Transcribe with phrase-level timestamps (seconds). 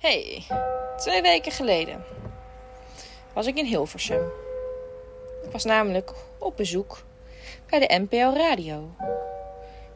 [0.00, 0.44] Hey,
[0.96, 2.04] twee weken geleden
[3.32, 4.22] was ik in Hilversum.
[5.44, 7.02] Ik was namelijk op bezoek
[7.66, 8.90] bij de NPO Radio.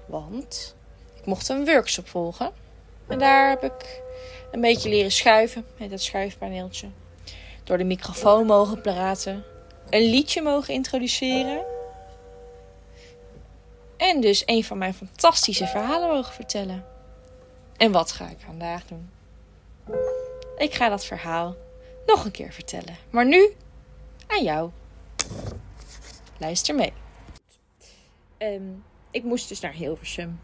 [0.06, 0.77] Want
[1.14, 2.53] ik mocht een workshop volgen.
[3.06, 4.03] En daar heb ik
[4.51, 6.89] een beetje leren schuiven met dat schuifpaneeltje.
[7.64, 9.45] Door de microfoon mogen praten.
[9.91, 11.64] Een liedje mogen introduceren.
[13.96, 16.84] En dus een van mijn fantastische verhalen mogen vertellen.
[17.77, 19.11] En wat ga ik vandaag doen?
[20.65, 21.57] Ik ga dat verhaal
[22.07, 22.96] nog een keer vertellen.
[23.11, 23.53] Maar nu
[24.27, 24.71] aan jou.
[26.39, 26.93] Luister mee.
[28.39, 28.63] Ehm,
[29.11, 30.41] ik moest dus naar Hilversum.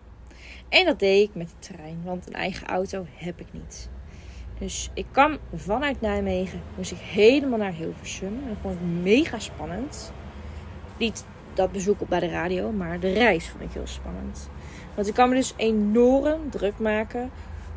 [0.69, 3.88] En dat deed ik met de trein, want een eigen auto heb ik niet.
[4.59, 8.42] Dus ik kwam vanuit Nijmegen, moest ik helemaal naar Hilversum.
[8.48, 10.12] Dat vond ik mega spannend.
[10.98, 14.50] Niet dat bezoek op bij de radio, maar de reis vond ik heel spannend.
[14.95, 17.30] Want ik kan me dus enorm druk maken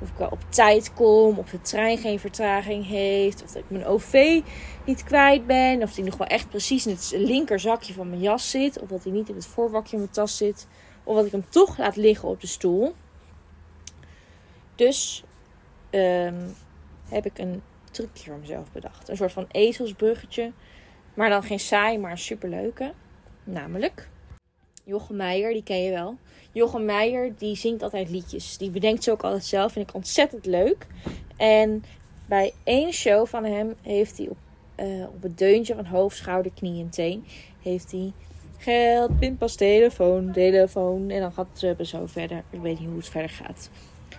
[0.03, 3.69] of ik wel op tijd kom, of de trein geen vertraging heeft, of dat ik
[3.69, 4.41] mijn OV
[4.85, 8.49] niet kwijt ben, of die nog wel echt precies in het linkerzakje van mijn jas
[8.49, 10.67] zit, of dat hij niet in het voorbakje van mijn tas zit,
[11.03, 12.95] of dat ik hem toch laat liggen op de stoel.
[14.75, 15.23] Dus
[15.89, 16.47] ehm,
[17.09, 19.09] heb ik een trucje voor mezelf bedacht.
[19.09, 20.51] Een soort van ezelsbruggetje,
[21.13, 22.93] maar dan geen saai, maar een superleuke.
[23.43, 24.09] Namelijk,
[24.83, 26.17] Jochem Meijer, die ken je wel.
[26.51, 28.57] Jochem Meijer, die zingt altijd liedjes.
[28.57, 29.71] Die bedenkt ze ook altijd zelf.
[29.71, 30.87] Vind ik ontzettend leuk.
[31.37, 31.83] En
[32.25, 34.37] bij één show van hem heeft hij op,
[34.79, 37.25] uh, op het deuntje van hoofd, schouder, knie en teen...
[37.61, 38.13] heeft hij
[38.57, 41.09] geld, pinpas, telefoon, telefoon.
[41.09, 42.43] En dan gaat het zo verder.
[42.49, 43.69] Ik weet niet hoe het verder gaat.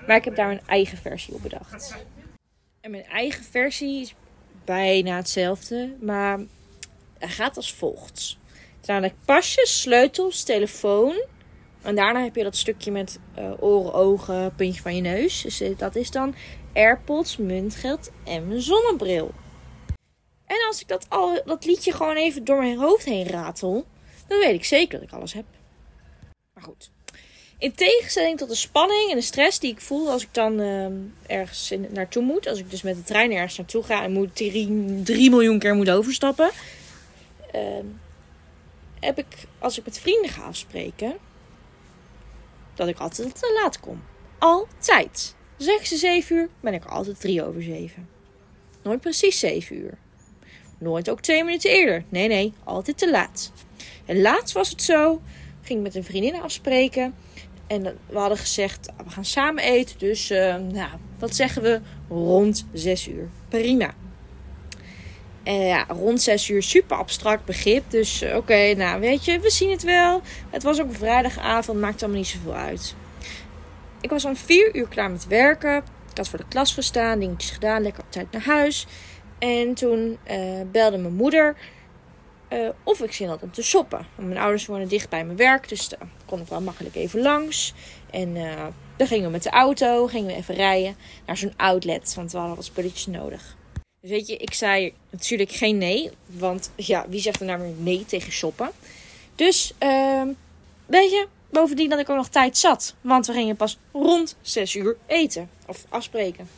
[0.07, 1.97] Maar ik heb daar een eigen versie op bedacht.
[2.81, 4.15] En mijn eigen versie is
[4.65, 5.95] bijna hetzelfde.
[6.01, 6.41] Maar
[7.19, 8.39] hij gaat als volgt.
[8.87, 11.25] Namelijk pasjes, sleutels, telefoon.
[11.83, 15.43] En daarna heb je dat stukje met uh, oren, ogen, puntje van je neus.
[15.43, 16.35] Dus uh, dat is dan
[16.73, 19.31] AirPods, muntgeld en mijn zonnebril.
[20.47, 23.87] En als ik dat, al, dat liedje gewoon even door mijn hoofd heen ratel,
[24.27, 25.45] dan weet ik zeker dat ik alles heb.
[26.55, 26.91] Maar goed.
[27.59, 30.87] In tegenstelling tot de spanning en de stress die ik voel als ik dan uh,
[31.27, 32.47] ergens naartoe moet.
[32.47, 35.91] Als ik dus met de trein ergens naartoe ga en moet 3 miljoen keer moet
[35.91, 36.51] overstappen.
[39.05, 39.27] Heb ik,
[39.59, 41.17] als ik met vrienden ga afspreken,
[42.75, 44.03] dat ik altijd te laat kom.
[44.39, 45.35] Altijd.
[45.57, 48.09] Zeg ze 7 uur, ben ik altijd 3 over 7.
[48.83, 49.99] Nooit precies 7 uur.
[50.79, 52.05] Nooit ook 2 minuten eerder.
[52.09, 53.53] Nee, nee, altijd te laat.
[54.05, 55.21] En laatst was het zo,
[55.63, 57.15] ging ik met een vriendin afspreken.
[57.67, 59.99] En we hadden gezegd, we gaan samen eten.
[59.99, 61.81] Dus, uh, nou, wat zeggen we?
[62.09, 63.29] Rond 6 uur.
[63.49, 63.95] Prima.
[65.89, 67.91] Rond 6 uur super abstract begrip.
[67.91, 70.23] Dus uh, oké, nou weet je, we zien het wel.
[70.51, 72.95] Het was ook vrijdagavond, maakt allemaal niet zoveel uit.
[74.01, 75.77] Ik was om 4 uur klaar met werken.
[76.11, 78.87] Ik had voor de klas gestaan, dingetjes gedaan, lekker op tijd naar huis.
[79.39, 81.57] En toen uh, belde mijn moeder
[82.49, 84.07] uh, of ik zin had om te shoppen.
[84.15, 87.75] Mijn ouders wonen dicht bij mijn werk, dus daar kon ik wel makkelijk even langs.
[88.11, 88.35] En
[88.97, 92.39] dan gingen we met de auto, gingen we even rijden naar zo'n outlet, want we
[92.39, 93.57] hadden wat spulletjes nodig.
[94.07, 96.11] Weet je, ik zei natuurlijk geen nee.
[96.27, 98.71] Want ja, wie zegt er nou nee tegen shoppen?
[99.35, 100.23] Dus, uh,
[100.87, 102.95] weet je, bovendien dat ik ook nog tijd zat.
[103.01, 105.51] Want we gingen pas rond 6 uur eten.
[105.67, 106.49] Of afspreken.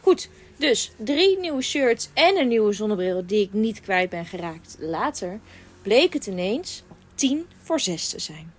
[0.00, 4.76] Goed, dus drie nieuwe shirts en een nieuwe zonnebril die ik niet kwijt ben geraakt.
[4.78, 5.40] Later
[5.82, 8.52] bleek het ineens op 10 voor 6 te zijn.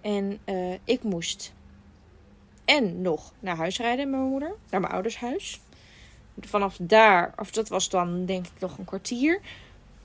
[0.00, 1.52] En uh, ik moest
[2.64, 4.54] en nog naar huis rijden met mijn moeder.
[4.70, 5.60] Naar mijn ouders huis
[6.40, 9.40] vanaf daar, of dat was dan denk ik nog een kwartier,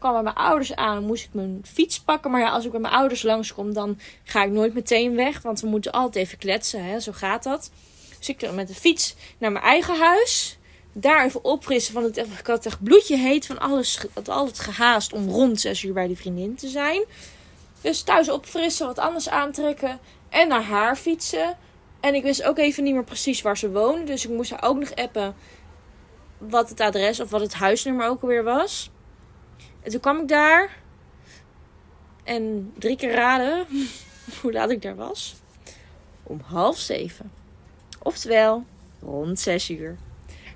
[0.02, 2.32] kwam bij mijn ouders aan, moest ik mijn fiets pakken.
[2.32, 5.60] Maar ja, als ik bij mijn ouders langskom, dan ga ik nooit meteen weg, want
[5.62, 7.00] we moeten altijd even kletsen, hè?
[7.00, 7.72] zo gaat dat.
[8.18, 10.58] Dus ik met de fiets naar mijn eigen huis.
[10.94, 15.14] Daar even opfrissen, want het, ik had echt bloedje heet van alles, had altijd gehaast
[15.14, 17.04] om rond 6 uur bij die vriendin te zijn.
[17.82, 20.00] Dus thuis opfrissen, wat anders aantrekken
[20.30, 21.58] en naar haar fietsen.
[22.00, 24.64] En ik wist ook even niet meer precies waar ze woonde, dus ik moest haar
[24.64, 25.36] ook nog appen
[26.50, 28.92] wat het adres of wat het huisnummer ook alweer was.
[29.82, 30.78] En toen kwam ik daar.
[32.24, 33.66] En drie keer raden
[34.42, 35.36] hoe laat ik daar was.
[36.24, 37.32] Om half zeven.
[38.00, 38.66] Oftewel,
[39.02, 39.98] rond zes uur.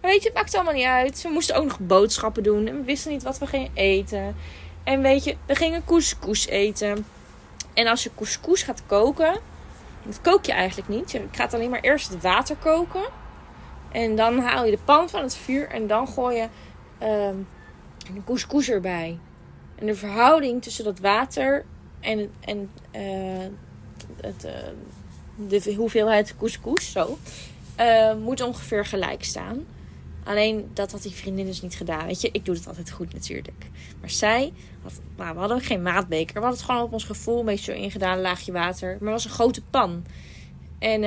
[0.02, 1.22] Weet je, het maakt allemaal niet uit.
[1.22, 2.68] We moesten ook nog boodschappen doen.
[2.68, 4.36] En we wisten niet wat we gingen eten.
[4.84, 7.06] En weet je, we gingen couscous eten.
[7.74, 9.40] En als je couscous gaat koken.
[10.04, 11.12] Dat kook je eigenlijk niet.
[11.12, 13.04] Je gaat alleen maar eerst het water koken.
[13.96, 16.48] En dan haal je de pan van het vuur en dan gooi je
[17.02, 17.44] uh,
[18.14, 19.18] de couscous erbij.
[19.76, 21.66] En de verhouding tussen dat water
[22.00, 23.46] en, en uh,
[24.22, 24.52] het, uh,
[25.48, 27.18] de hoeveelheid couscous zo,
[27.80, 29.66] uh, moet ongeveer gelijk staan.
[30.24, 32.06] Alleen dat had die vriendin dus niet gedaan.
[32.06, 33.70] Weet je, ik doe het altijd goed natuurlijk.
[34.00, 34.54] Maar zij
[35.16, 36.34] nou, we hadden geen maatbeker.
[36.34, 38.88] We hadden het gewoon op ons gevoel een beetje zo ingedaan, laagje water.
[38.88, 40.06] Maar het was een grote pan.
[40.80, 41.04] En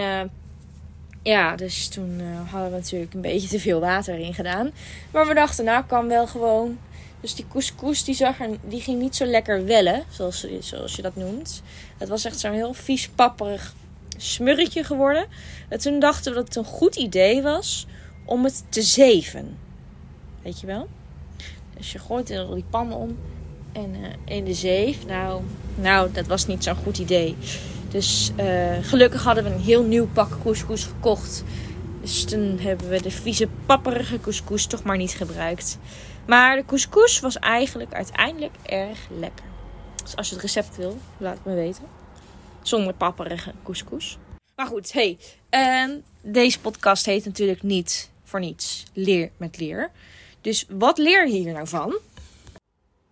[1.29, 4.73] ja, dus toen uh, hadden we natuurlijk een beetje te veel water erin gedaan.
[5.11, 6.79] Maar we dachten, nou kan wel gewoon.
[7.21, 11.03] Dus die couscous die, zag er, die ging niet zo lekker wellen, zoals, zoals je
[11.03, 11.63] dat noemt.
[11.99, 13.75] Het was echt zo'n heel vies, papperig
[14.17, 15.27] smurretje geworden.
[15.69, 17.87] En toen dachten we dat het een goed idee was
[18.25, 19.59] om het te zeven.
[20.43, 20.89] Weet je wel?
[21.77, 23.19] Dus je gooit er die pan om
[23.73, 25.07] en uh, in de zeef.
[25.07, 25.43] Nou,
[25.75, 27.37] nou, dat was niet zo'n goed idee.
[27.89, 31.45] Dus uh, gelukkig hadden we een heel nieuw pak couscous gekocht.
[32.01, 35.79] Dus toen hebben we de vieze papperige couscous toch maar niet gebruikt.
[36.27, 39.45] Maar de couscous was eigenlijk uiteindelijk erg lekker.
[40.03, 41.85] Dus als je het recept wil, laat het me weten.
[42.63, 44.19] Zonder papperige couscous.
[44.57, 45.19] Maar goed, hey.
[45.51, 49.91] Uh, deze podcast heet natuurlijk niet voor niets leer met leer.
[50.41, 51.99] Dus wat leer je hier nou van?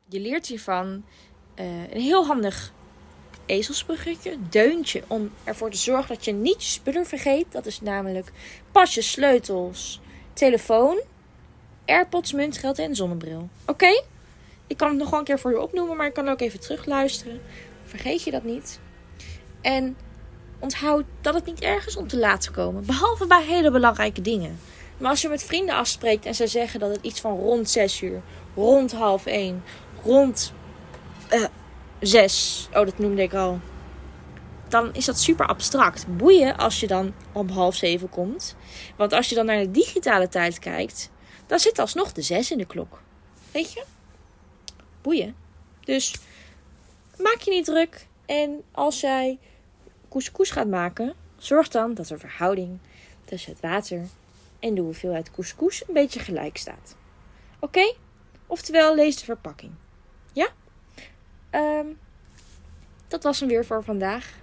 [0.09, 1.05] Je leert hiervan
[1.57, 2.73] uh, een heel handig
[3.47, 7.47] ezelsbruggetje, deuntje, om ervoor te zorgen dat je niet je spullen vergeet.
[7.51, 8.33] Dat is namelijk
[8.73, 10.01] pasjes, sleutels,
[10.33, 11.01] telefoon,
[11.85, 13.49] AirPods, muntgeld en zonnebril.
[13.67, 14.03] Oké?
[14.67, 16.61] Ik kan het nog wel een keer voor je opnoemen, maar ik kan ook even
[16.61, 17.41] terugluisteren.
[17.85, 18.81] Vergeet je dat niet.
[19.61, 19.97] En
[20.59, 22.87] onthoud dat het niet erg is om te laten komen.
[22.87, 24.59] Behalve bij hele belangrijke dingen.
[24.99, 28.01] Maar als je met vrienden afspreekt en ze zeggen dat het iets van rond 6
[28.03, 28.23] uur,
[28.55, 29.63] rond half 1,
[30.03, 30.53] rond
[31.33, 31.45] uh,
[32.01, 33.61] 6, oh dat noemde ik al,
[34.69, 36.17] dan is dat super abstract.
[36.17, 38.57] Boeien als je dan om half 7 komt.
[38.97, 41.11] Want als je dan naar de digitale tijd kijkt,
[41.47, 43.03] dan zit alsnog de 6 in de klok.
[43.53, 43.85] Weet je?
[45.03, 45.37] Boeien.
[45.85, 46.15] Dus
[47.19, 48.07] maak je niet druk.
[48.27, 49.39] En als jij
[50.09, 52.79] couscous gaat maken, zorg dan dat er verhouding
[53.25, 54.07] tussen het water
[54.59, 56.97] en de hoeveelheid couscous een beetje gelijk staat.
[57.61, 57.95] Oké?
[58.47, 59.73] Oftewel, lees de verpakking.
[60.33, 60.49] Ja?
[61.57, 61.99] Um,
[63.09, 64.35] dat was hem weer voor vandaag.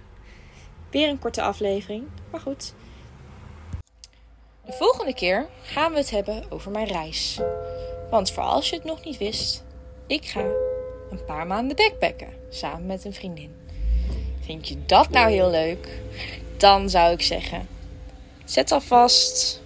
[0.90, 2.74] Weer een korte aflevering, maar goed.
[4.64, 7.40] De volgende keer gaan we het hebben over mijn reis.
[8.10, 9.64] Want voor als je het nog niet wist,
[10.06, 10.40] ik ga
[11.10, 13.54] een paar maanden backpacken samen met een vriendin.
[14.40, 15.88] Vind je dat nou heel leuk?
[16.56, 17.68] Dan zou ik zeggen:
[18.44, 19.62] zet alvast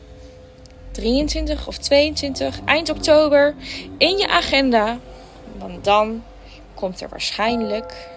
[0.90, 3.54] 23 of 22 eind oktober
[3.98, 4.98] in je agenda.
[5.58, 6.22] Want dan
[6.78, 8.08] komt er waarschijnlijk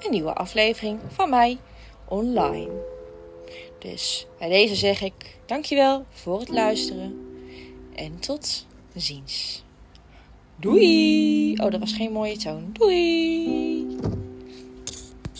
[0.00, 1.58] een nieuwe aflevering van mij
[2.08, 2.70] online.
[3.78, 7.36] Dus bij deze zeg ik dankjewel voor het luisteren
[7.94, 9.64] en tot ziens.
[10.56, 11.56] Doei!
[11.56, 12.70] Oh, dat was geen mooie toon.
[12.72, 13.86] Doei!